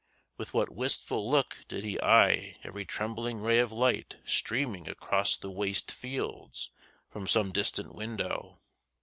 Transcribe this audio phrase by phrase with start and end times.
[0.35, 5.51] With what wistful look did be eye every trembling ray of light streaming across the
[5.51, 6.71] waste fields
[7.07, 8.57] from some distant window!